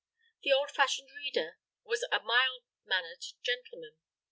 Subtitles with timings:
[0.41, 3.99] The old fashioned reader was a mild mannered gentleman.